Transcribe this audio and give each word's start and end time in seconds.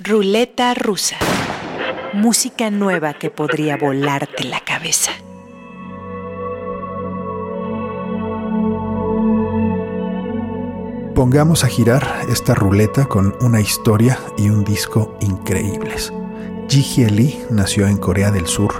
Ruleta 0.00 0.74
rusa. 0.74 1.16
Música 2.14 2.68
nueva 2.68 3.14
que 3.14 3.30
podría 3.30 3.76
volarte 3.76 4.42
la 4.42 4.58
cabeza. 4.58 5.12
Pongamos 11.14 11.62
a 11.62 11.68
girar 11.68 12.04
esta 12.28 12.56
ruleta 12.56 13.06
con 13.06 13.36
una 13.40 13.60
historia 13.60 14.18
y 14.36 14.48
un 14.48 14.64
disco 14.64 15.16
increíbles. 15.20 16.12
Ji 16.68 16.82
Hye 16.82 17.10
Lee 17.10 17.44
nació 17.50 17.86
en 17.86 17.98
Corea 17.98 18.32
del 18.32 18.48
Sur 18.48 18.74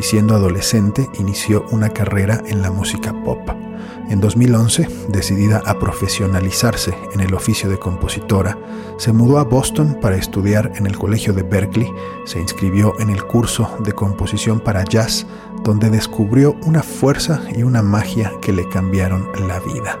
y 0.00 0.02
siendo 0.02 0.34
adolescente 0.34 1.10
inició 1.18 1.66
una 1.70 1.90
carrera 1.90 2.42
en 2.46 2.62
la 2.62 2.70
música 2.70 3.12
pop. 3.22 3.38
En 4.08 4.20
2011, 4.20 4.88
decidida 5.08 5.62
a 5.66 5.78
profesionalizarse 5.78 6.94
en 7.12 7.20
el 7.20 7.34
oficio 7.34 7.68
de 7.68 7.78
compositora, 7.78 8.58
se 8.96 9.12
mudó 9.12 9.38
a 9.38 9.44
Boston 9.44 9.98
para 10.00 10.16
estudiar 10.16 10.72
en 10.74 10.86
el 10.86 10.98
Colegio 10.98 11.32
de 11.32 11.42
Berkeley, 11.42 11.88
se 12.24 12.40
inscribió 12.40 12.98
en 12.98 13.10
el 13.10 13.22
curso 13.24 13.76
de 13.84 13.92
composición 13.92 14.58
para 14.58 14.84
jazz, 14.84 15.26
donde 15.62 15.90
descubrió 15.90 16.56
una 16.66 16.82
fuerza 16.82 17.42
y 17.54 17.62
una 17.62 17.82
magia 17.82 18.32
que 18.40 18.52
le 18.52 18.68
cambiaron 18.68 19.28
la 19.46 19.60
vida. 19.60 20.00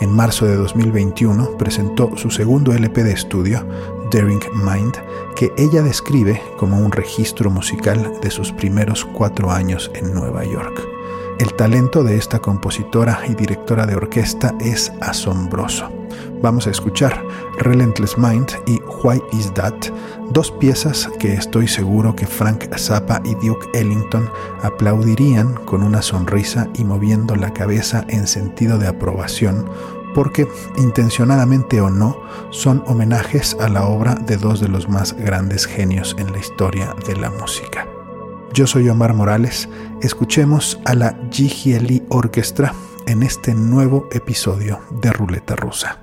En 0.00 0.12
marzo 0.12 0.46
de 0.46 0.56
2021 0.56 1.56
presentó 1.58 2.16
su 2.16 2.30
segundo 2.30 2.72
LP 2.72 3.02
de 3.02 3.12
estudio, 3.12 3.66
Daring 4.10 4.42
Mind, 4.54 4.96
que 5.34 5.52
ella 5.56 5.82
describe 5.82 6.42
como 6.56 6.78
un 6.78 6.92
registro 6.92 7.50
musical 7.50 8.18
de 8.20 8.30
sus 8.30 8.52
primeros 8.52 9.04
cuatro 9.04 9.50
años 9.50 9.90
en 9.94 10.12
Nueva 10.12 10.44
York. 10.44 10.86
El 11.38 11.54
talento 11.54 12.02
de 12.02 12.16
esta 12.16 12.40
compositora 12.40 13.20
y 13.28 13.34
directora 13.34 13.86
de 13.86 13.94
orquesta 13.94 14.54
es 14.60 14.92
asombroso. 15.00 15.88
Vamos 16.42 16.66
a 16.66 16.70
escuchar 16.70 17.24
Relentless 17.58 18.16
Mind 18.18 18.48
y 18.66 18.80
Why 19.02 19.22
Is 19.32 19.52
That, 19.54 19.74
dos 20.30 20.50
piezas 20.52 21.08
que 21.18 21.34
estoy 21.34 21.68
seguro 21.68 22.14
que 22.14 22.26
Frank 22.26 22.64
Zappa 22.76 23.20
y 23.24 23.34
Duke 23.34 23.68
Ellington 23.72 24.28
aplaudirían 24.62 25.54
con 25.64 25.82
una 25.82 26.02
sonrisa 26.02 26.68
y 26.74 26.84
moviendo 26.84 27.36
la 27.36 27.52
cabeza 27.52 28.04
en 28.08 28.26
sentido 28.26 28.78
de 28.78 28.88
aprobación, 28.88 29.68
porque, 30.18 30.48
intencionadamente 30.76 31.80
o 31.80 31.90
no, 31.90 32.20
son 32.50 32.82
homenajes 32.88 33.56
a 33.60 33.68
la 33.68 33.84
obra 33.84 34.16
de 34.16 34.36
dos 34.36 34.58
de 34.58 34.66
los 34.66 34.88
más 34.88 35.12
grandes 35.12 35.64
genios 35.64 36.16
en 36.18 36.32
la 36.32 36.38
historia 36.38 36.92
de 37.06 37.14
la 37.14 37.30
música. 37.30 37.86
Yo 38.52 38.66
soy 38.66 38.88
Omar 38.88 39.14
Morales. 39.14 39.68
Escuchemos 40.02 40.80
a 40.86 40.94
la 40.96 41.16
Lee 41.30 42.02
Orchestra 42.08 42.74
en 43.06 43.22
este 43.22 43.54
nuevo 43.54 44.08
episodio 44.10 44.80
de 44.90 45.12
Ruleta 45.12 45.54
Rusa. 45.54 46.00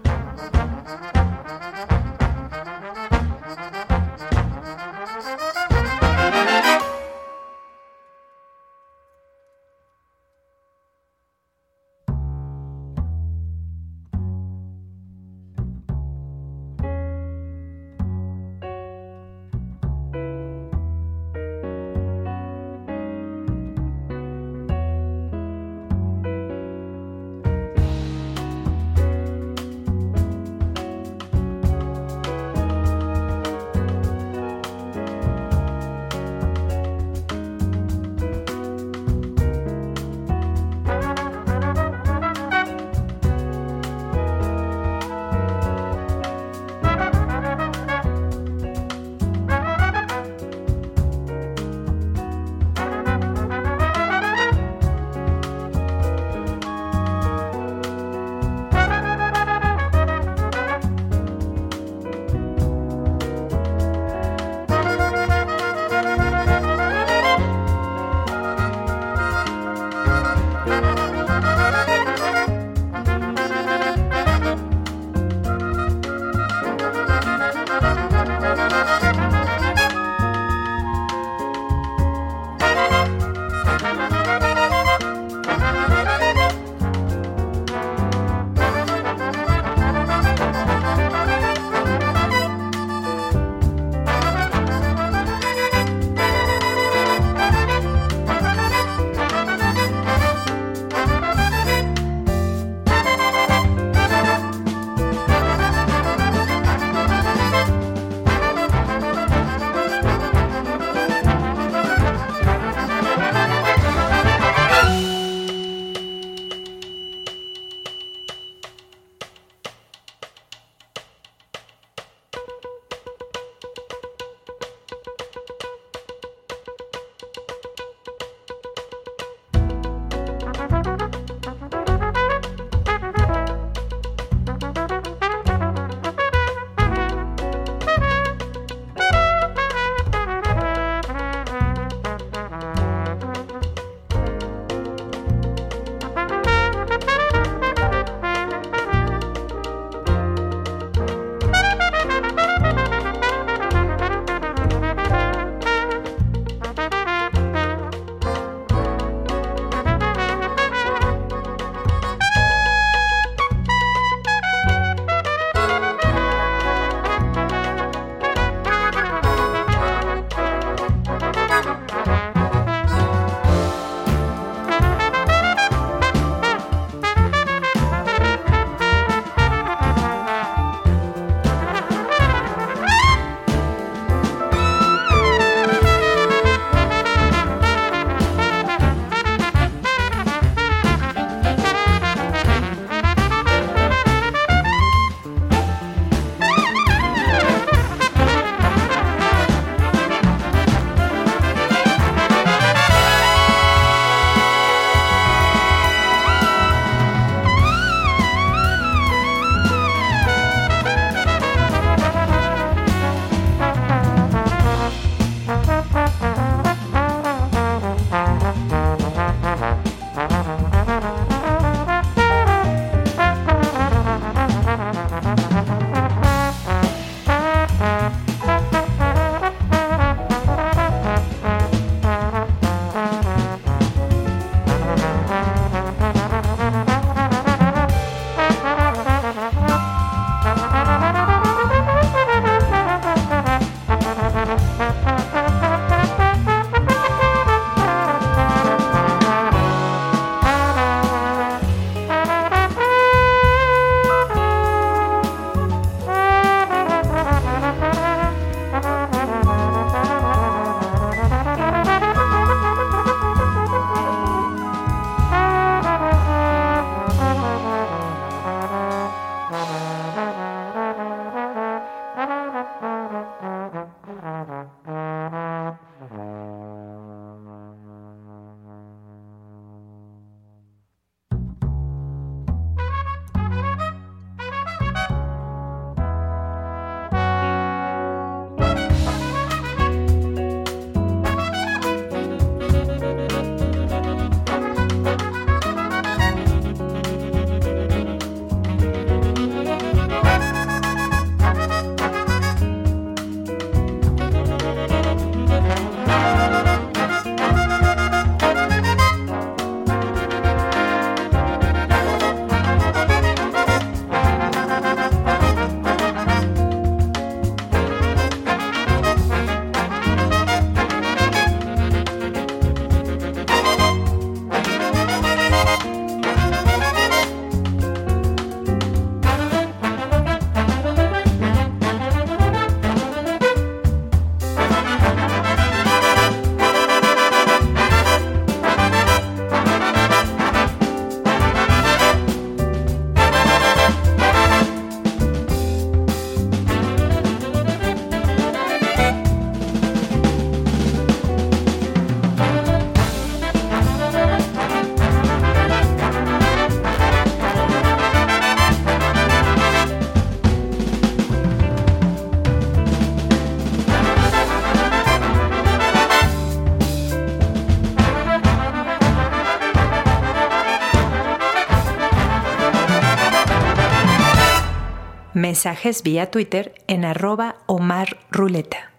Mensajes 375.65 376.03
vía 376.03 376.29
Twitter 376.29 376.75
en 376.85 377.05
arroba 377.05 377.55
Omar 377.65 378.19
Ruleta. 378.29 378.94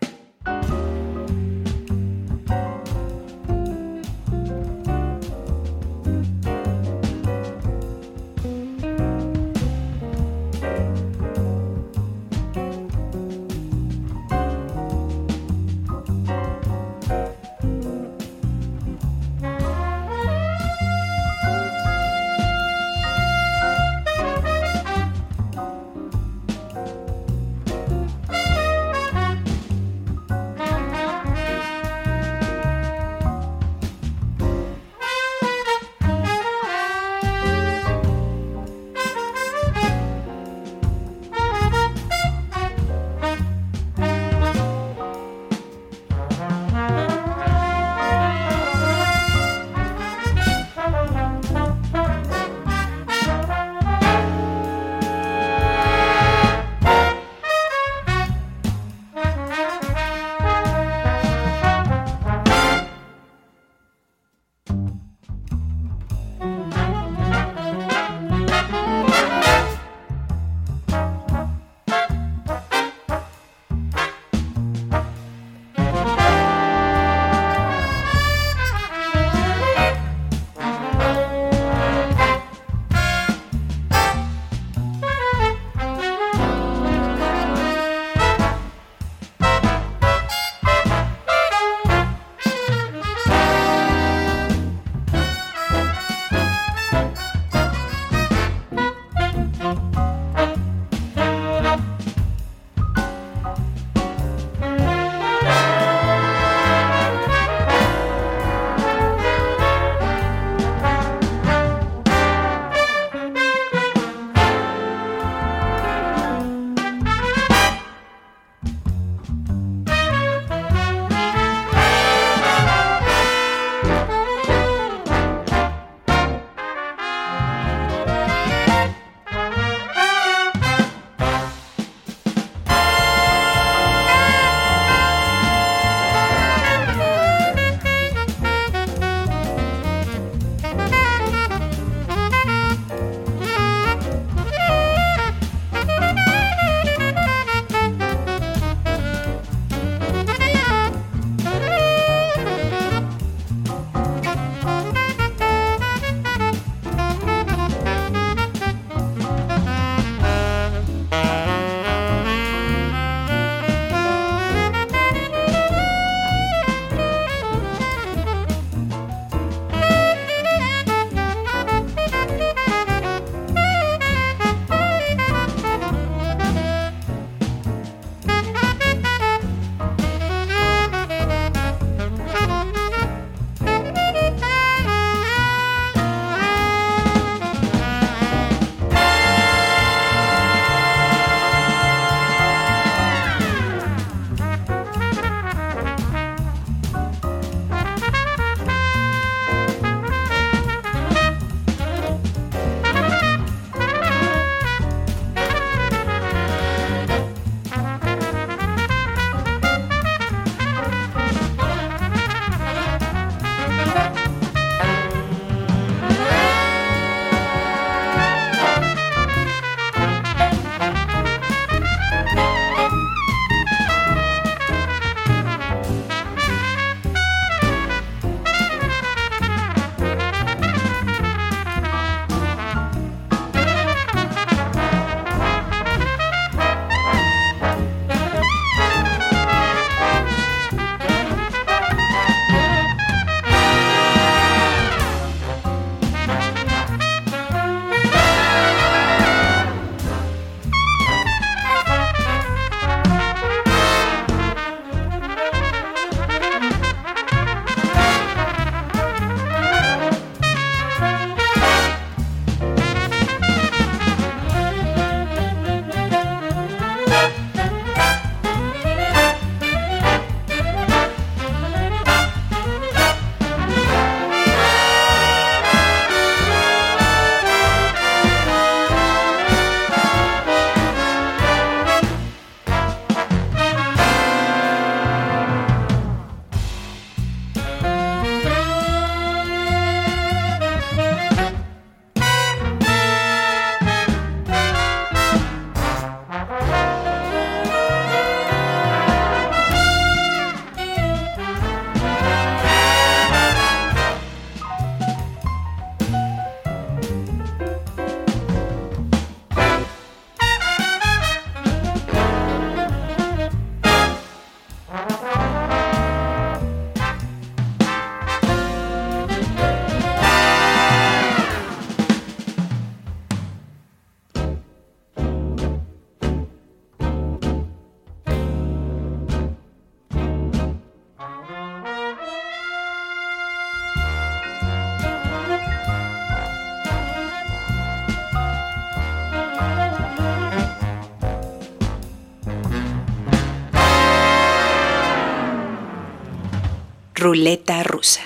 Ruleta 347.27 347.83
rusa. 347.83 348.21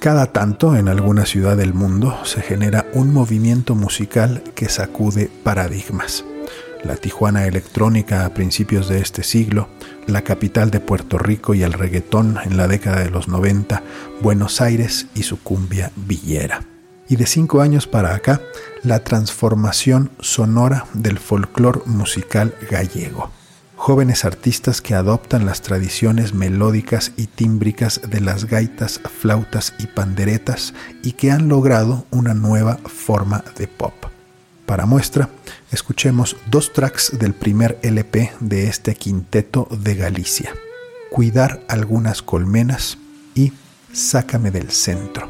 Cada 0.00 0.26
tanto 0.34 0.76
en 0.76 0.88
alguna 0.88 1.24
ciudad 1.24 1.56
del 1.56 1.72
mundo 1.72 2.18
se 2.26 2.42
genera 2.42 2.84
un 2.92 3.10
movimiento 3.10 3.74
musical 3.74 4.42
que 4.54 4.68
sacude 4.68 5.30
paradigmas. 5.44 6.26
La 6.84 6.96
Tijuana 6.96 7.46
electrónica 7.46 8.26
a 8.26 8.34
principios 8.34 8.90
de 8.90 8.98
este 8.98 9.22
siglo, 9.22 9.70
la 10.06 10.20
capital 10.20 10.70
de 10.70 10.80
Puerto 10.80 11.16
Rico 11.16 11.54
y 11.54 11.62
el 11.62 11.72
reggaetón 11.72 12.36
en 12.44 12.58
la 12.58 12.68
década 12.68 13.02
de 13.02 13.08
los 13.08 13.28
90, 13.28 13.82
Buenos 14.20 14.60
Aires 14.60 15.06
y 15.14 15.22
su 15.22 15.42
cumbia 15.42 15.90
villera. 15.96 16.64
Y 17.08 17.16
de 17.16 17.24
cinco 17.24 17.62
años 17.62 17.86
para 17.86 18.14
acá, 18.14 18.42
la 18.82 19.02
transformación 19.02 20.10
sonora 20.20 20.84
del 20.92 21.18
folclore 21.18 21.80
musical 21.86 22.54
gallego 22.70 23.30
jóvenes 23.82 24.24
artistas 24.24 24.80
que 24.80 24.94
adoptan 24.94 25.44
las 25.44 25.60
tradiciones 25.60 26.34
melódicas 26.34 27.10
y 27.16 27.26
tímbricas 27.26 28.00
de 28.08 28.20
las 28.20 28.44
gaitas, 28.44 29.00
flautas 29.00 29.74
y 29.80 29.88
panderetas 29.88 30.72
y 31.02 31.14
que 31.14 31.32
han 31.32 31.48
logrado 31.48 32.06
una 32.12 32.32
nueva 32.32 32.76
forma 32.76 33.42
de 33.58 33.66
pop. 33.66 33.92
Para 34.66 34.86
muestra, 34.86 35.30
escuchemos 35.72 36.36
dos 36.48 36.72
tracks 36.72 37.18
del 37.18 37.34
primer 37.34 37.80
LP 37.82 38.30
de 38.38 38.68
este 38.68 38.94
quinteto 38.94 39.66
de 39.68 39.96
Galicia, 39.96 40.54
Cuidar 41.10 41.60
algunas 41.66 42.22
colmenas 42.22 42.98
y 43.34 43.52
Sácame 43.92 44.52
del 44.52 44.70
centro. 44.70 45.28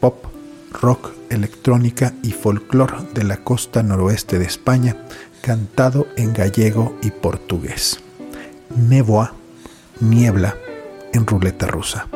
Pop, 0.00 0.24
rock, 0.72 1.10
electrónica 1.28 2.14
y 2.22 2.32
folclore 2.32 2.96
de 3.14 3.24
la 3.24 3.36
costa 3.36 3.82
noroeste 3.82 4.38
de 4.38 4.46
España 4.46 4.96
cantado 5.46 6.08
en 6.16 6.32
gallego 6.32 6.98
y 7.02 7.12
portugués. 7.12 8.00
Néboa, 8.74 9.32
niebla 10.00 10.56
en 11.12 11.24
ruleta 11.24 11.68
rusa. 11.68 12.08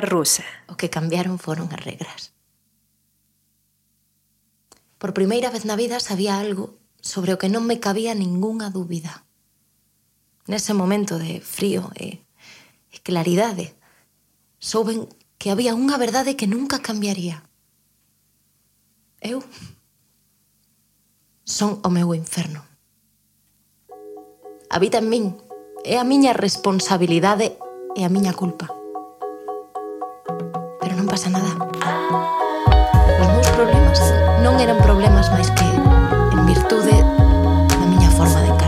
rusa. 0.00 0.44
O 0.68 0.76
que 0.76 0.90
cambiaron 0.90 1.38
foron 1.38 1.68
as 1.72 1.82
regras. 1.82 2.36
Por 4.98 5.12
primeira 5.12 5.52
vez 5.52 5.64
na 5.68 5.76
vida 5.76 6.00
sabía 6.00 6.40
algo 6.40 6.80
sobre 7.04 7.36
o 7.36 7.38
que 7.38 7.52
non 7.52 7.68
me 7.68 7.78
cabía 7.78 8.16
ningunha 8.16 8.72
dúbida. 8.72 9.24
Nese 10.48 10.72
momento 10.72 11.20
de 11.20 11.42
frío 11.42 11.92
e, 11.94 12.24
e 12.90 12.96
claridade, 13.04 13.76
souben 14.58 15.06
que 15.36 15.52
había 15.52 15.76
unha 15.76 16.00
verdade 16.00 16.38
que 16.38 16.48
nunca 16.48 16.80
cambiaría. 16.80 17.44
Eu 19.20 19.44
son 21.44 21.78
o 21.84 21.90
meu 21.92 22.10
inferno. 22.16 22.64
Habita 24.72 24.98
en 24.98 25.08
min, 25.12 25.24
é 25.84 26.00
a 26.00 26.08
miña 26.08 26.34
responsabilidade 26.34 27.54
e 27.94 28.02
a 28.02 28.10
miña 28.10 28.34
culpa 28.34 28.72
pero 30.86 31.02
non 31.02 31.10
pasa 31.10 31.26
nada. 31.26 31.50
Os 33.18 33.26
meus 33.34 33.50
problemas 33.58 33.98
non 34.38 34.54
eran 34.62 34.78
problemas 34.86 35.26
máis 35.34 35.50
que 35.58 35.66
en 35.66 36.42
virtude 36.46 36.94
da 37.74 37.86
miña 37.90 38.06
forma 38.14 38.38
de 38.38 38.54
encarar. 38.54 38.65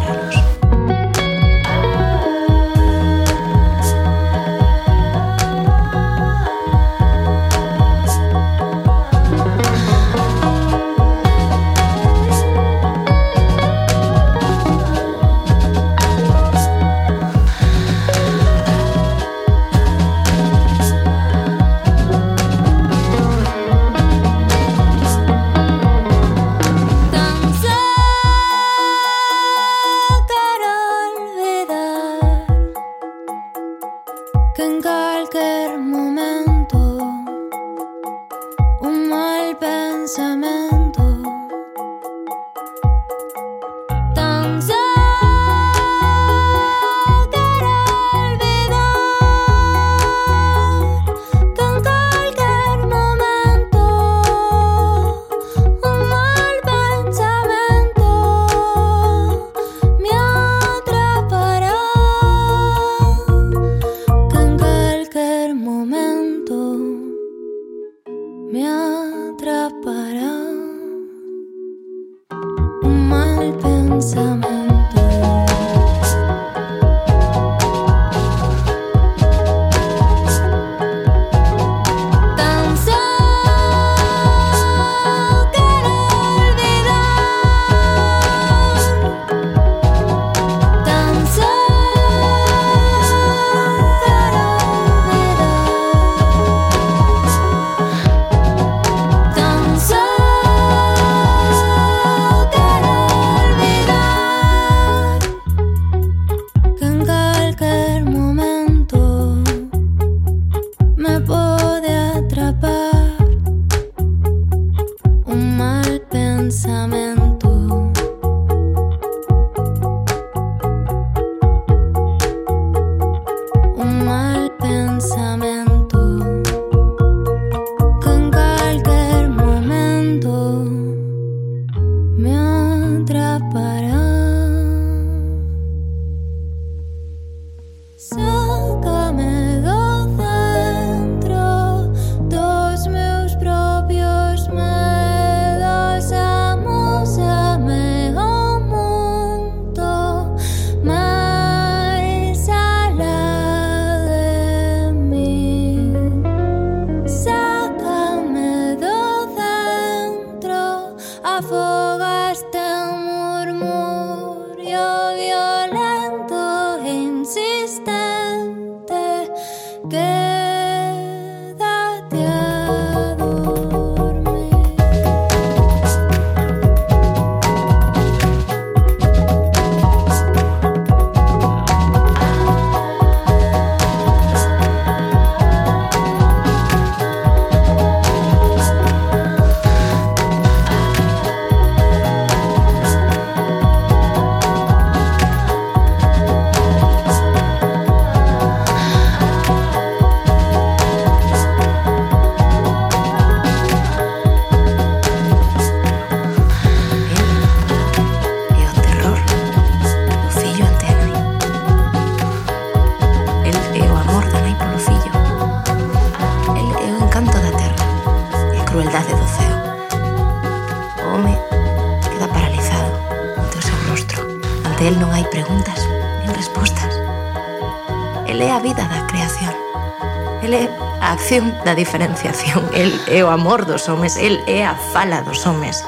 Diferenciación. 231.79 232.69
El 232.75 232.91
é 233.07 233.23
o 233.23 233.31
amor 233.31 233.65
dos 233.65 233.89
homes, 233.89 234.19
el 234.19 234.43
é 234.51 234.67
a 234.67 234.75
fala 234.75 235.23
dos 235.23 235.47
homes. 235.47 235.87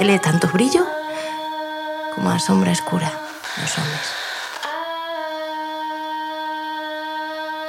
El 0.00 0.10
é 0.10 0.18
tanto 0.18 0.50
brillo 0.50 0.82
como 2.14 2.30
a 2.30 2.38
sombra 2.42 2.74
escura 2.74 3.06
dos 3.56 3.72
homes. 3.78 4.06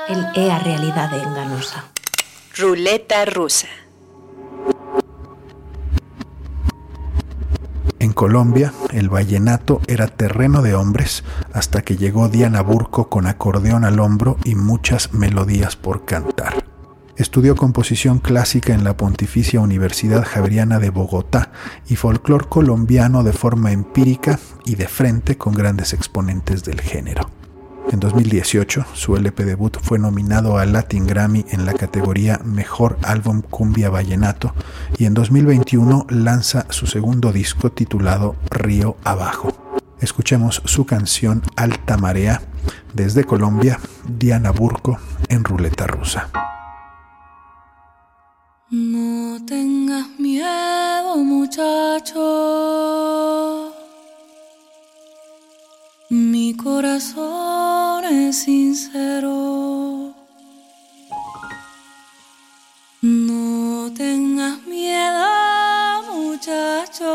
El 0.10 0.22
é 0.34 0.52
a 0.52 0.58
realidade 0.58 1.22
enganosa. 1.22 1.86
Ruleta 2.58 3.26
rusa. 3.26 3.70
En 8.00 8.14
Colombia, 8.14 8.74
el 8.92 9.10
vallenato 9.10 9.82
era 9.88 10.08
terreno 10.08 10.62
de 10.62 10.74
hombres 10.74 11.24
hasta 11.54 11.82
que 11.82 11.98
llegó 11.98 12.30
Diana 12.30 12.62
Burco 12.62 13.10
con 13.10 13.28
acordeón 13.28 13.84
al 13.84 14.00
hombro 14.00 14.38
y 14.44 14.56
muchas 14.56 15.14
melodías 15.14 15.76
por 15.76 16.06
cantar. 16.06 16.75
Estudió 17.18 17.56
composición 17.56 18.20
clásica 18.20 18.74
en 18.74 18.84
la 18.84 18.98
Pontificia 18.98 19.62
Universidad 19.62 20.26
Javeriana 20.26 20.80
de 20.80 20.90
Bogotá 20.90 21.54
y 21.88 21.96
folclor 21.96 22.50
colombiano 22.50 23.24
de 23.24 23.32
forma 23.32 23.72
empírica 23.72 24.38
y 24.66 24.76
de 24.76 24.90
frente 24.90 25.38
con 25.38 25.54
grandes 25.54 25.94
exponentes 25.94 26.66
del 26.66 26.82
género. 26.82 27.30
En 27.90 28.02
2018, 28.02 28.86
su 28.94 29.16
LP 29.16 29.46
debut 29.46 29.78
fue 29.82 29.98
nominado 29.98 30.58
al 30.58 30.74
Latin 30.74 31.08
Grammy 31.08 31.46
en 31.52 31.66
la 31.66 31.74
categoría 31.74 32.42
Mejor 32.44 32.98
Álbum 33.04 33.42
Cumbia 33.42 33.90
Vallenato 33.90 34.54
y 34.98 35.06
en 35.06 35.14
2021 35.14 36.08
lanza 36.10 36.66
su 36.70 36.86
segundo 36.86 37.32
disco 37.32 37.72
titulado 37.72 38.36
Río 38.50 38.98
Abajo. 39.06 39.54
Escuchemos 40.02 40.62
su 40.66 40.86
canción 40.86 41.44
Alta 41.56 41.96
Marea 41.96 42.42
desde 42.94 43.24
Colombia, 43.24 43.80
Diana 44.06 44.52
Burco 44.52 45.00
en 45.30 45.46
Ruleta 45.46 45.88
Rusa. 45.88 46.30
No 49.36 49.46
tengas 49.46 50.08
miedo, 50.18 51.18
muchacho. 51.18 52.24
Mi 56.10 56.56
corazón 56.56 58.06
es 58.06 58.38
sincero. 58.38 60.14
No 63.02 63.92
tengas 63.94 64.66
miedo, 64.68 65.26
muchacho. 66.14 67.10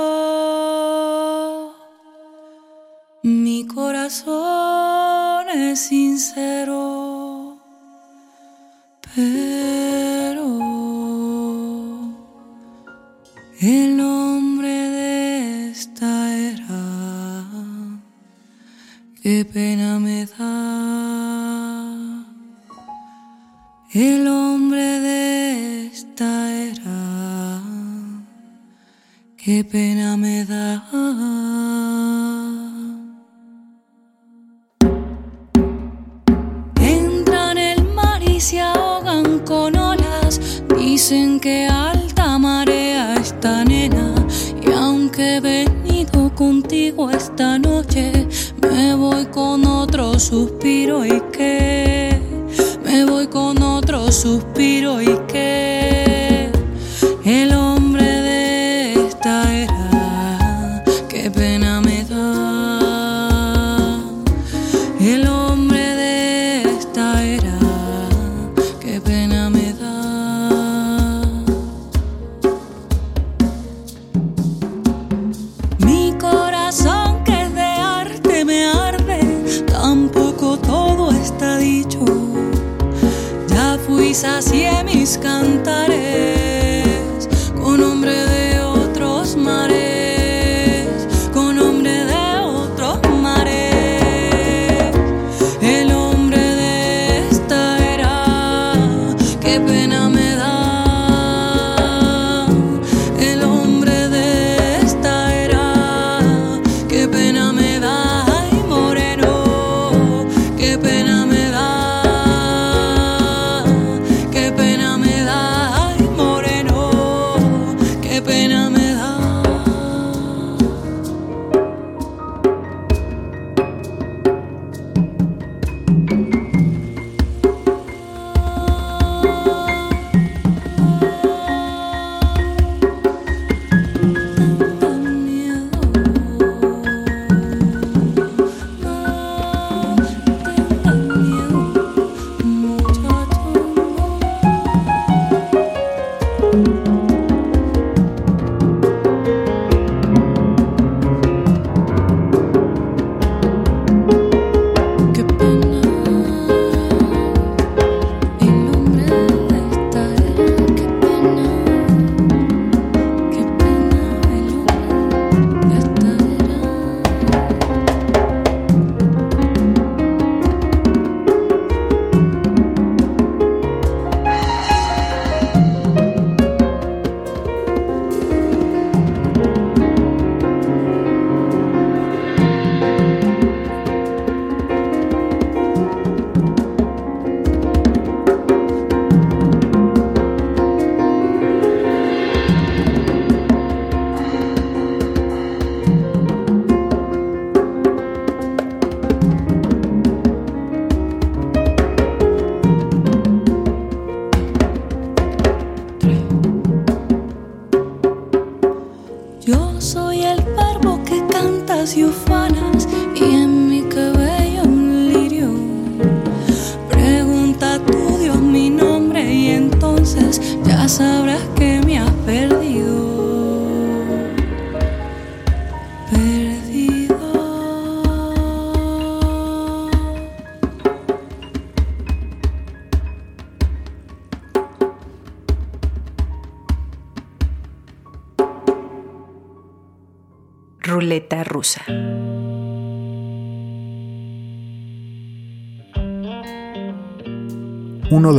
Mi 3.23 3.67
corazón 3.67 5.49
es 5.49 5.81
sincero. 5.81 7.57
Qué 19.41 19.45
pena 19.47 19.99
me 19.99 20.27
da 20.27 20.45
el 23.95 24.29
hombre 24.29 25.01
de 25.01 25.87
esta 25.87 26.53
era, 26.53 27.63
qué 29.39 29.65
pena 29.65 30.19
me 30.19 30.45
da. 30.45 30.85
Entran 36.79 37.57
el 37.57 37.83
mar 37.95 38.23
y 38.23 38.41
se 38.41 38.61
ahogan 38.61 39.39
con 39.47 39.75
olas, 39.75 40.63
dicen 40.77 41.41
que 41.41 41.67
alta 41.67 42.37
marea 42.39 43.15
esta 43.15 43.65
nena, 43.65 44.15
y 44.63 44.71
aunque 44.71 45.37
he 45.37 45.41
venido 45.41 46.35
contigo 46.35 47.11
esta 47.11 47.59
noche, 47.59 48.29
me 48.63 48.95
voy 48.95 49.27
con 49.27 49.65
otro 49.67 50.19
suspiro 50.19 51.05
y 51.05 51.21
que, 51.33 52.21
me 52.85 53.05
voy 53.05 53.27
con 53.27 53.63
otro 53.63 54.11
suspiro 54.13 55.01
y 55.01 55.17
que, 55.27 55.80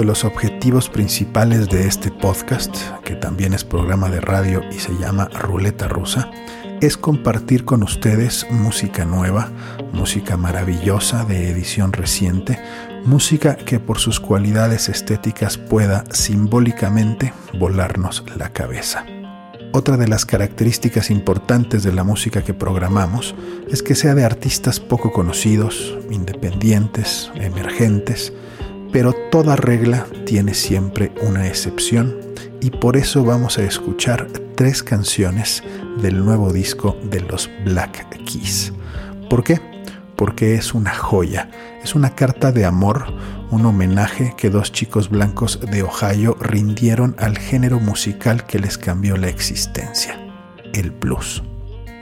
de 0.02 0.08
los 0.08 0.26
objetivos 0.26 0.90
principales 0.90 1.70
de 1.70 1.88
este 1.88 2.10
podcast, 2.10 2.76
que 3.04 3.14
también 3.14 3.54
es 3.54 3.64
programa 3.64 4.10
de 4.10 4.20
radio 4.20 4.64
y 4.72 4.80
se 4.80 4.98
llama 4.98 5.30
Ruleta 5.32 5.88
Rusa, 5.88 6.32
es 6.82 6.98
compartir 6.98 7.66
con 7.66 7.84
ustedes 7.84 8.48
música 8.50 9.06
nueva, 9.06 9.52
música 9.94 10.38
maravillosa 10.38 11.24
de 11.26 11.52
edición 11.52 11.94
reciente, 11.94 12.60
música 13.06 13.56
que 13.56 13.80
por 13.80 14.00
sus 14.00 14.20
cualidades 14.20 14.90
estéticas 14.90 15.60
pueda 15.60 16.04
simbólicamente 16.10 17.32
volarnos 17.60 18.26
la 18.40 18.52
cabeza. 18.52 19.06
Otra 19.72 19.98
de 19.98 20.08
las 20.08 20.26
características 20.26 21.12
importantes 21.12 21.84
de 21.84 21.94
la 21.94 22.04
música 22.04 22.44
que 22.44 22.56
programamos 22.56 23.36
es 23.70 23.84
que 23.84 23.94
sea 23.94 24.16
de 24.16 24.26
artistas 24.26 24.80
poco 24.80 25.14
conocidos, 25.14 25.96
independientes, 26.10 27.32
emergentes, 27.36 28.34
pero 28.92 29.14
toda 29.32 29.56
regla 29.56 30.06
tiene 30.26 30.54
siempre 30.54 31.12
una 31.22 31.48
excepción 31.48 32.16
y 32.62 32.70
por 32.70 32.98
eso 32.98 33.24
vamos 33.24 33.58
a 33.58 33.64
escuchar 33.64 34.28
tres 34.56 34.84
canciones 34.84 35.64
del 36.02 36.24
nuevo 36.24 36.52
disco 36.52 36.98
de 37.10 37.22
los 37.22 37.50
Black 37.66 38.08
Keys. 38.26 38.74
¿Por 39.30 39.44
qué? 39.44 39.60
Porque 40.16 40.56
es 40.56 40.74
una 40.74 40.94
joya, 40.94 41.50
es 41.84 41.96
una 41.96 42.14
carta 42.16 42.52
de 42.52 42.66
amor, 42.66 43.06
un 43.50 43.66
homenaje 43.66 44.36
que 44.38 44.50
dos 44.50 44.72
chicos 44.72 45.10
blancos 45.10 45.60
de 45.60 45.84
Ohio 45.84 46.38
rindieron 46.40 47.16
al 47.18 47.38
género 47.38 47.80
musical 47.80 48.46
que 48.46 48.60
les 48.60 48.78
cambió 48.78 49.18
la 49.18 49.30
existencia, 49.30 50.20
el 50.74 50.92
blues. 50.92 51.42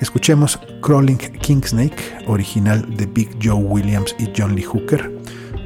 Escuchemos 0.01 0.59
Crawling 0.81 1.17
Kingsnake, 1.17 2.23
original 2.27 2.95
de 2.95 3.05
Big 3.05 3.37
Joe 3.41 3.55
Williams 3.55 4.15
y 4.17 4.29
John 4.35 4.55
Lee 4.55 4.63
Hooker, 4.63 5.18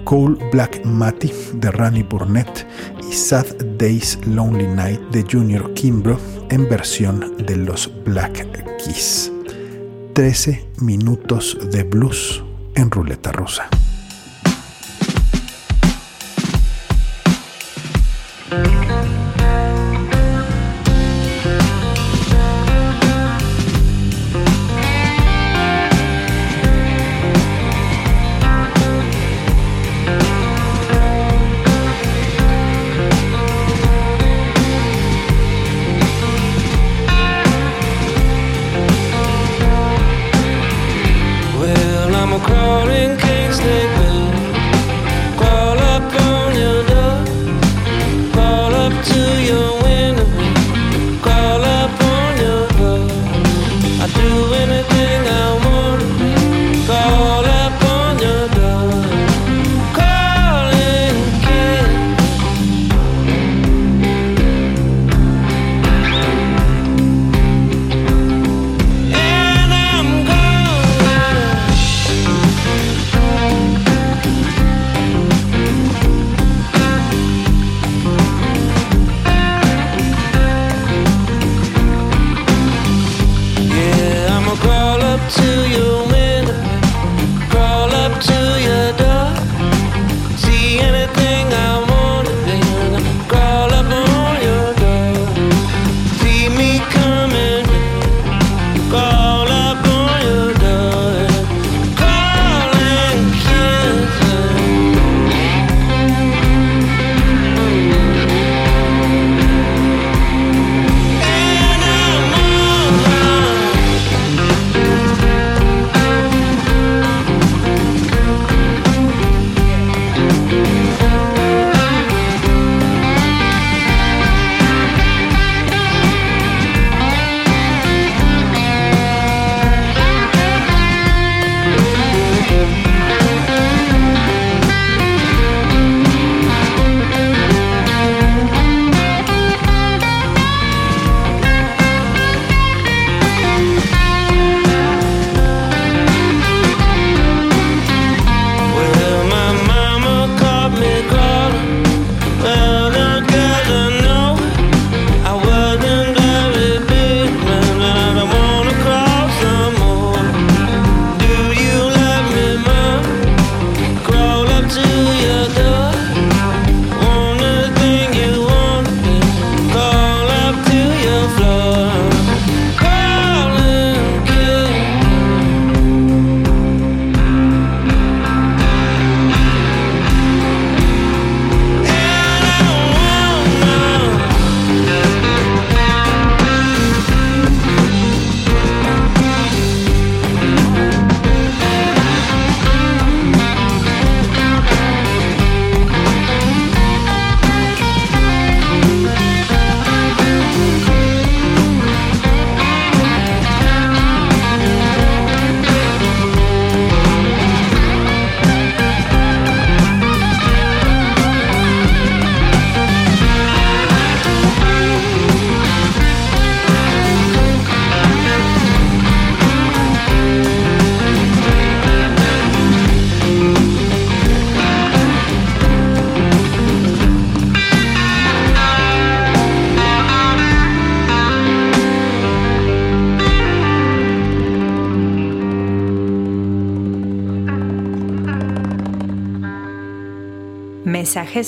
Cool 0.04 0.38
Black 0.52 0.84
Matty 0.86 1.32
de 1.56 1.72
Randy 1.72 2.04
Burnett 2.04 2.66
y 3.10 3.14
Sad 3.14 3.46
Days 3.78 4.20
Lonely 4.26 4.68
Night 4.68 5.00
de 5.12 5.24
Junior 5.30 5.74
Kimbrough 5.74 6.20
en 6.50 6.68
versión 6.70 7.38
de 7.46 7.58
los 7.58 7.92
Black 8.04 8.46
Keys. 8.84 9.32
13 10.14 10.68
minutos 10.82 11.58
de 11.72 11.84
blues 11.84 12.44
en 12.76 12.92
ruleta 12.92 13.32
rusa. 13.32 13.70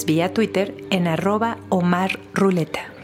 Vía 0.04 0.34
Twitter 0.34 0.76
en 0.90 1.08
arroba 1.08 1.58
Omar 1.70 2.20
Ruleta. 2.34 2.95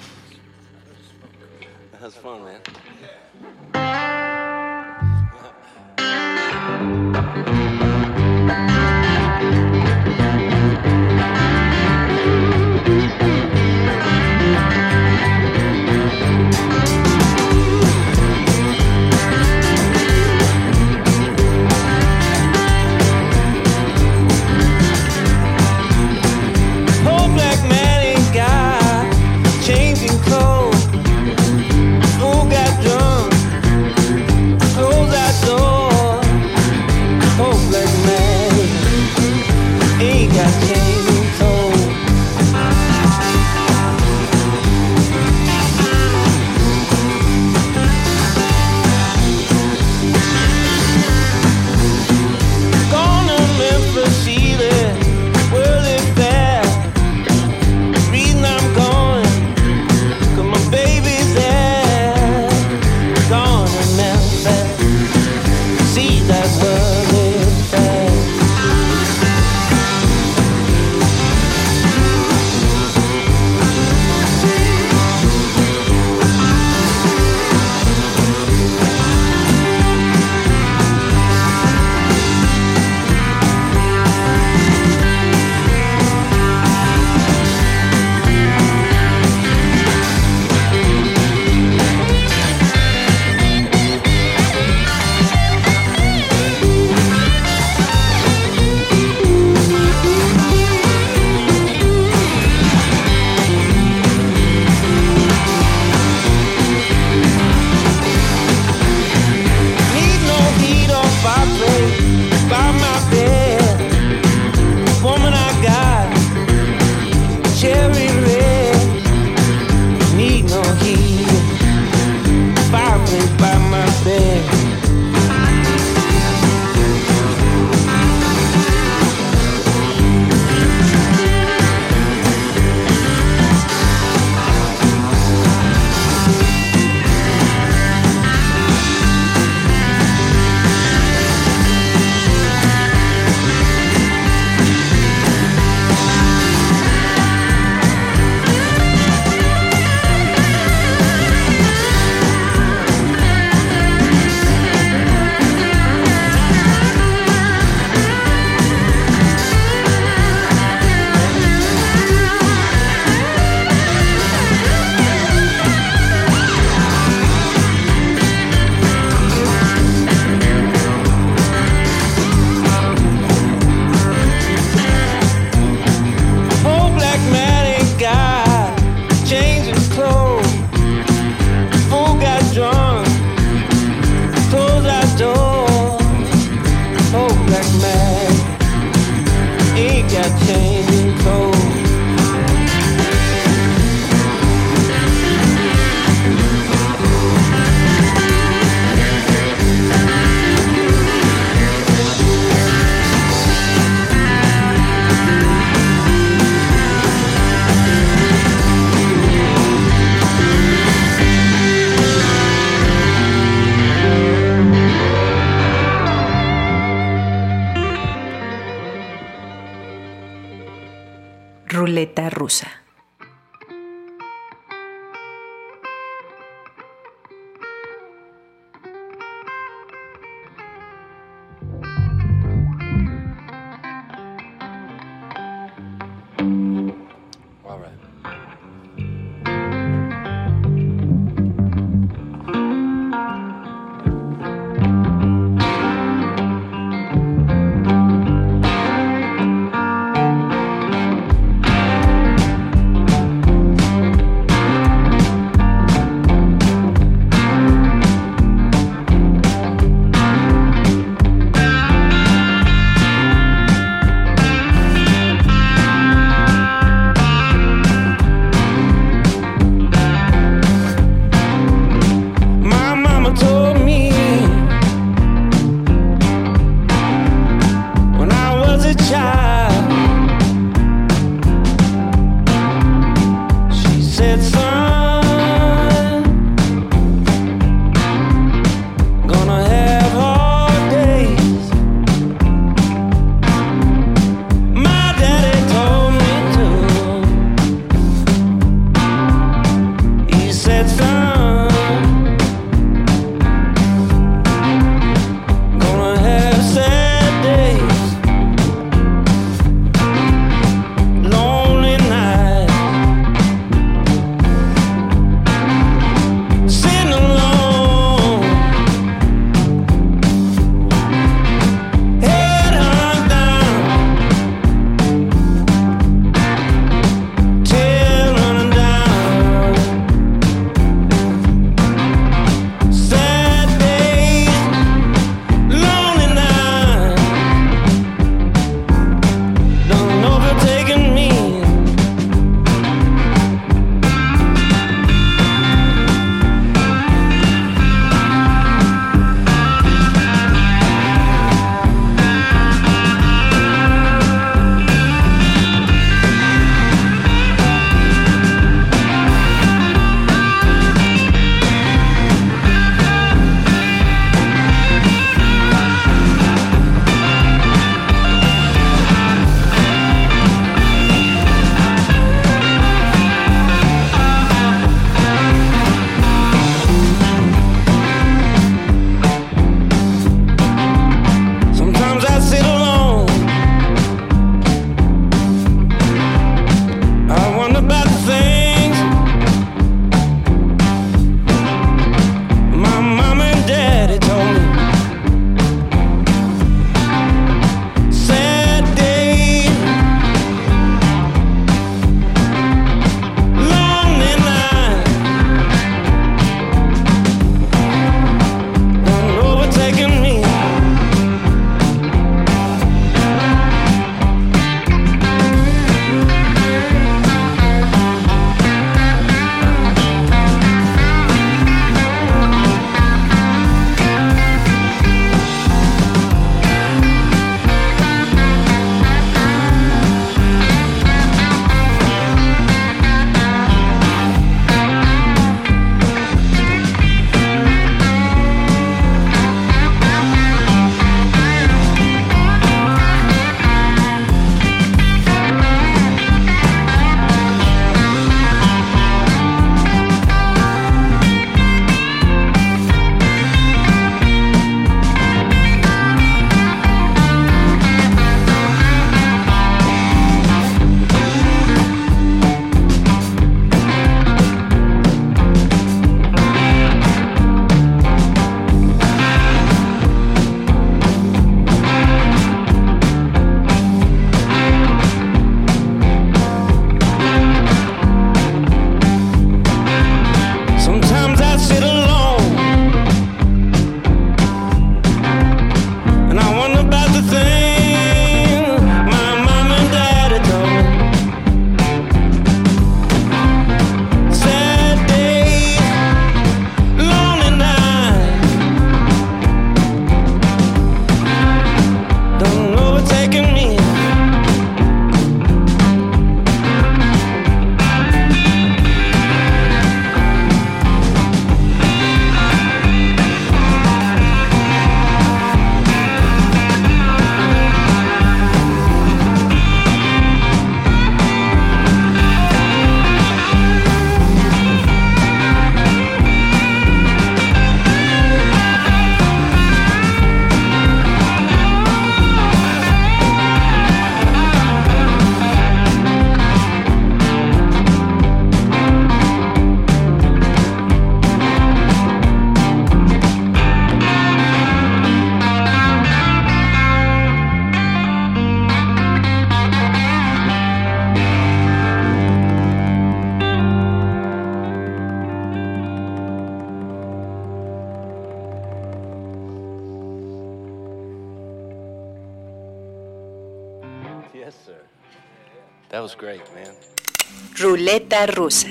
Rusa. 568.27 568.69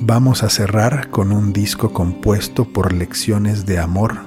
Vamos 0.00 0.42
a 0.42 0.50
cerrar 0.50 1.10
con 1.10 1.32
un 1.32 1.52
disco 1.52 1.92
compuesto 1.92 2.64
por 2.64 2.92
lecciones 2.92 3.66
de 3.66 3.78
amor, 3.78 4.18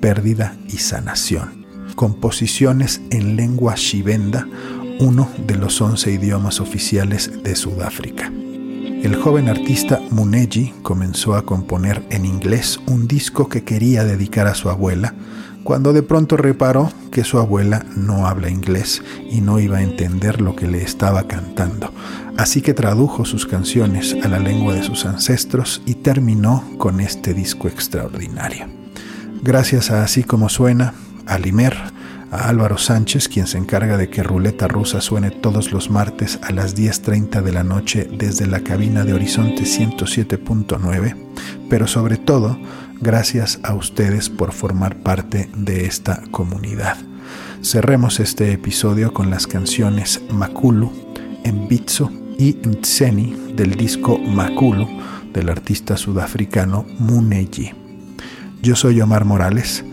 pérdida 0.00 0.56
y 0.68 0.78
sanación. 0.78 1.66
Composiciones 1.94 3.00
en 3.10 3.36
lengua 3.36 3.74
shivenda, 3.76 4.46
uno 5.00 5.28
de 5.46 5.56
los 5.56 5.80
once 5.80 6.12
idiomas 6.12 6.60
oficiales 6.60 7.42
de 7.42 7.56
Sudáfrica. 7.56 8.32
El 9.02 9.14
joven 9.16 9.48
artista 9.48 10.00
Muneji 10.10 10.72
comenzó 10.82 11.34
a 11.34 11.44
componer 11.44 12.02
en 12.10 12.24
inglés 12.24 12.80
un 12.86 13.06
disco 13.06 13.48
que 13.48 13.62
quería 13.62 14.04
dedicar 14.04 14.46
a 14.46 14.54
su 14.54 14.70
abuela, 14.70 15.14
cuando 15.66 15.92
de 15.92 16.04
pronto 16.04 16.36
reparó 16.36 16.92
que 17.10 17.24
su 17.24 17.38
abuela 17.38 17.84
no 17.96 18.28
habla 18.28 18.48
inglés 18.48 19.02
y 19.28 19.40
no 19.40 19.58
iba 19.58 19.78
a 19.78 19.82
entender 19.82 20.40
lo 20.40 20.54
que 20.54 20.68
le 20.68 20.80
estaba 20.80 21.24
cantando. 21.24 21.92
Así 22.36 22.62
que 22.62 22.72
tradujo 22.72 23.24
sus 23.24 23.46
canciones 23.46 24.16
a 24.22 24.28
la 24.28 24.38
lengua 24.38 24.74
de 24.74 24.84
sus 24.84 25.04
ancestros 25.06 25.82
y 25.84 25.96
terminó 25.96 26.62
con 26.78 27.00
este 27.00 27.34
disco 27.34 27.66
extraordinario. 27.66 28.68
Gracias 29.42 29.90
a 29.90 30.04
Así 30.04 30.22
como 30.22 30.48
suena, 30.48 30.94
a 31.26 31.36
Limer, 31.36 31.76
a 32.30 32.48
Álvaro 32.48 32.78
Sánchez, 32.78 33.28
quien 33.28 33.48
se 33.48 33.58
encarga 33.58 33.96
de 33.96 34.08
que 34.08 34.22
Ruleta 34.22 34.68
Rusa 34.68 35.00
suene 35.00 35.32
todos 35.32 35.72
los 35.72 35.90
martes 35.90 36.38
a 36.42 36.52
las 36.52 36.76
10.30 36.76 37.42
de 37.42 37.52
la 37.52 37.64
noche 37.64 38.08
desde 38.12 38.46
la 38.46 38.60
cabina 38.60 39.04
de 39.04 39.14
Horizonte 39.14 39.64
107.9, 39.64 41.16
pero 41.68 41.88
sobre 41.88 42.18
todo, 42.18 42.56
gracias 43.00 43.60
a 43.62 43.74
ustedes 43.74 44.28
por 44.28 44.52
formar 44.52 44.96
parte 44.96 45.50
de 45.56 45.86
esta 45.86 46.22
comunidad. 46.30 46.96
Cerremos 47.62 48.20
este 48.20 48.52
episodio 48.52 49.12
con 49.12 49.30
las 49.30 49.46
canciones 49.46 50.22
Makulu, 50.30 50.92
Mbitso 51.44 52.10
y 52.38 52.56
Mtseni 52.64 53.34
del 53.54 53.74
disco 53.74 54.18
Makulu 54.18 54.88
del 55.32 55.48
artista 55.48 55.96
sudafricano 55.96 56.86
Muneji. 56.98 57.72
Yo 58.62 58.76
soy 58.76 59.00
Omar 59.00 59.24
Morales. 59.24 59.84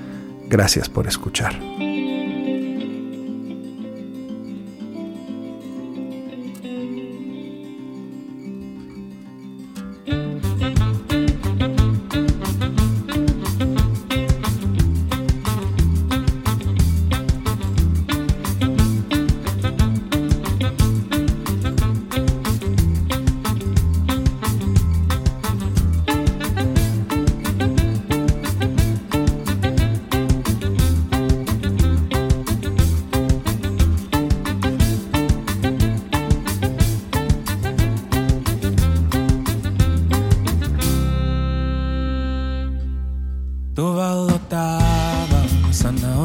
Gracias 0.50 0.90
por 0.90 1.08
escuchar. 1.08 1.73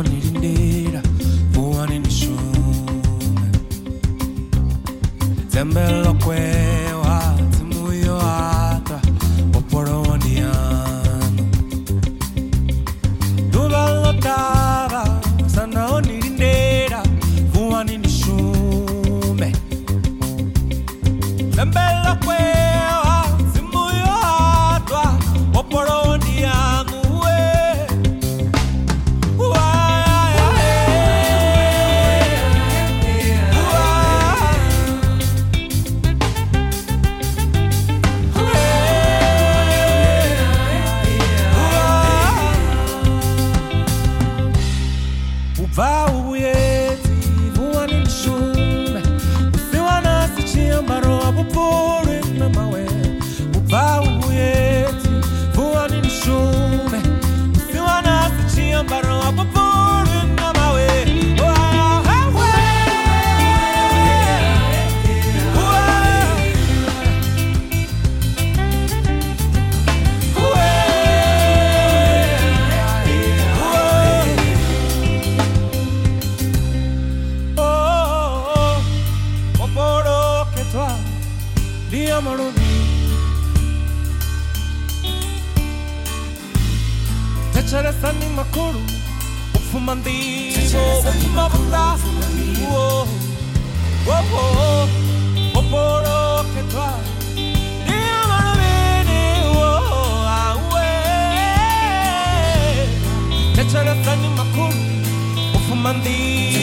need 0.09 0.74
a. 0.74 0.78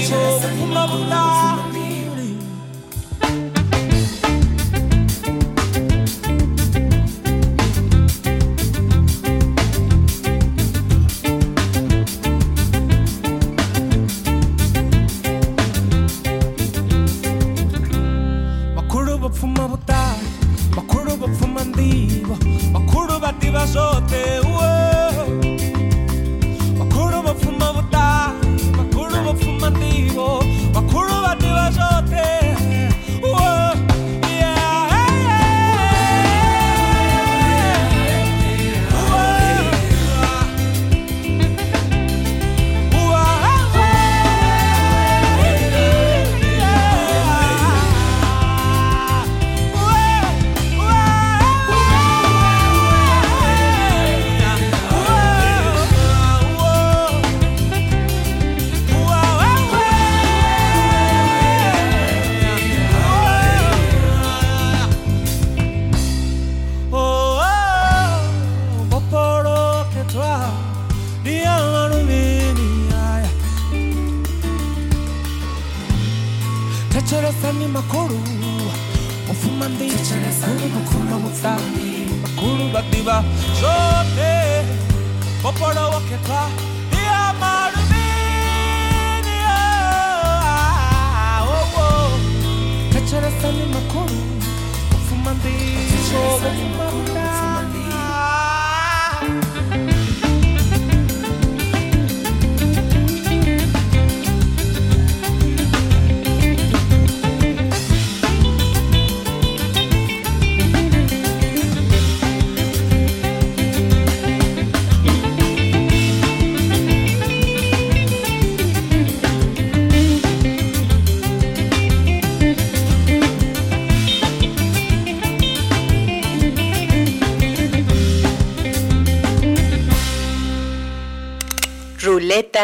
Chase. 0.06 1.75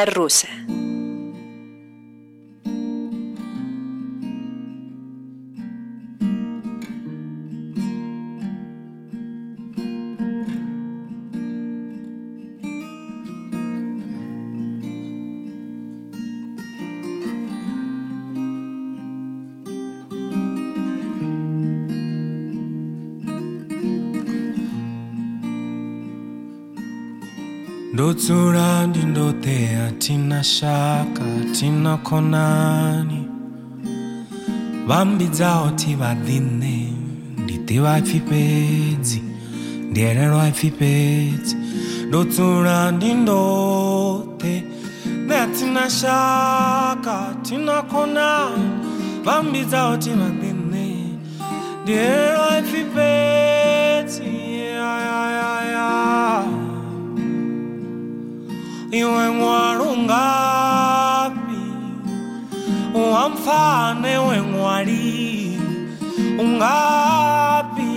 الروسة 0.03 0.47
Do 29.13 29.30
yote 29.41 29.77
atina 29.87 30.43
shaka 30.43 31.23
tinokonani 31.59 33.27
vambi 34.87 35.25
dzavo 35.25 35.71
tivadhine 35.71 36.93
nditi 37.37 37.79
vaipfi 37.79 38.19
pedzi 38.19 39.21
ndiyelelo 39.89 40.39
aipfi 40.41 40.71
pedzi 40.71 41.55
ndotsura 42.07 42.91
ndindote 42.91 44.63
neatina 45.27 45.89
shaka 45.89 47.35
tinokonani 47.41 48.69
vambi 49.23 49.65
dzavo 49.65 49.97
tivadhine 49.97 51.17
ndiyelelo 51.83 52.43
aipfi 52.43 52.83
pedzi 52.83 53.30
niwe 58.91 59.25
ng'walo 59.37 59.87
ngapi? 60.03 61.63
Wamfane 62.91 64.13
we 64.27 64.37
ng'wali 64.51 65.07
ungapi 66.41 67.95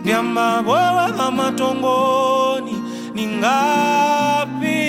ndiamba 0.00 0.46
bwewe 0.66 1.06
pamatongoni 1.18 2.76
ni 3.14 3.24
ngapi? 3.36 4.80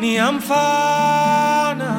Ni 0.00 0.10
amfana. 0.18 1.90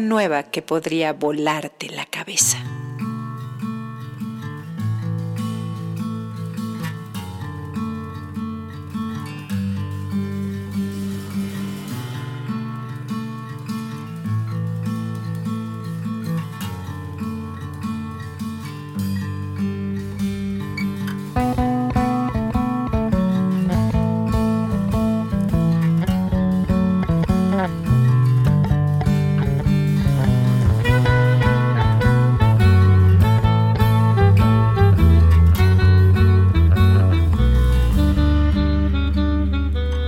Nueva 0.00 0.44
que 0.44 0.62
podría 0.62 1.12
volarte 1.12 1.88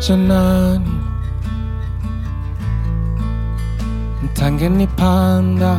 such 0.05 0.11
an 0.11 0.31
onion 0.31 0.85
panda 4.97 5.73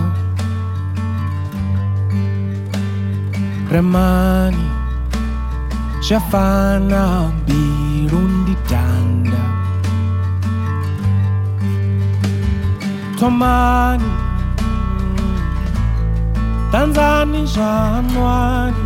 Remani 3.69 4.65
Birundi 7.45 8.55
Tanda 8.67 9.43
Tomani 13.19 14.11
Tanzania 16.71 17.45
Januari 17.55 18.84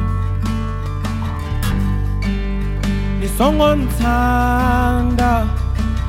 Songon 3.40 3.88
songontsanga 3.88 5.34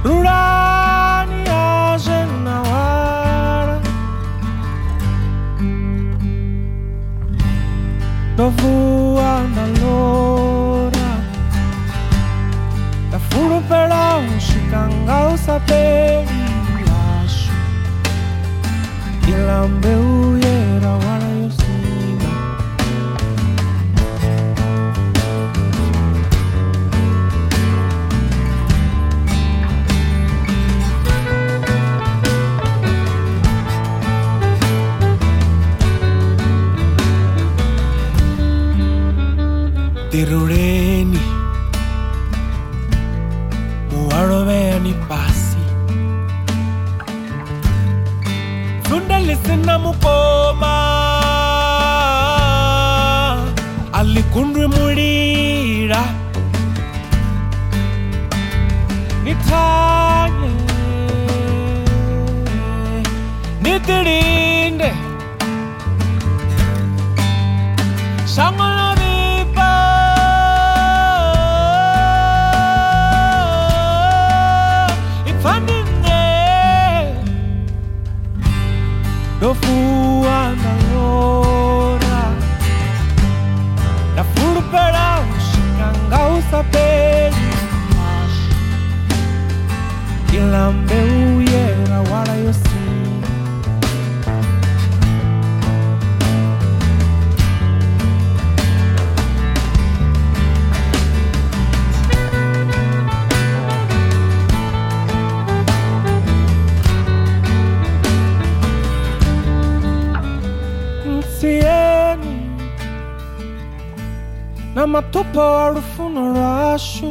rulani 0.05 1.39
yaje 1.51 2.18
nawala 2.45 3.78
dovua 8.37 9.31
ndalora 9.51 11.11
tafulupela 13.11 14.03
ushikanga 14.37 15.16
usapeli 15.35 16.41
yashu 16.89 17.55
ilambeu 19.28 20.20
listen 49.27 49.61
na 49.66 49.79
mukoma 49.79 50.75
alikundwe 53.93 54.66
mulira. 54.66 56.03
Nithanye 59.25 60.51
nitilinde 63.62 64.91
shango 68.35 68.70
I'm 114.83 114.95
a 114.97 115.03
too 115.12 115.24
powerful 115.24 116.09
no 116.09 116.33
rush 116.33 117.03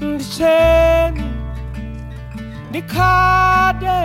Ndicheni 0.00 1.24
Nikade 2.72 3.98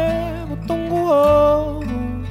Mutungu 0.50 1.10
omu 1.12 2.26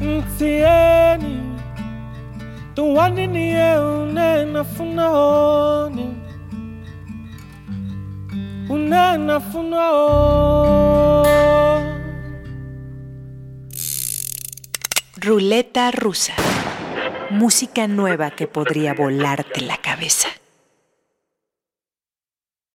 Ntieni 0.00 1.40
Tuwani 2.74 3.26
niye 3.26 3.78
unena 3.78 4.64
funa 4.64 5.10
oni 5.10 6.16
Unena 8.70 9.40
funa 9.40 9.90
oni 9.90 10.93
Ruleta 15.24 15.90
rusa. 15.90 16.34
Música 17.30 17.88
nueva 17.88 18.32
que 18.32 18.46
podría 18.46 18.92
volarte 18.92 19.62
la 19.62 19.78
cabeza. 19.78 20.28